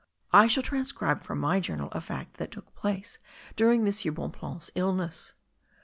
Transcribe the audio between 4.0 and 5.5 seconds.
Bonpland's illness.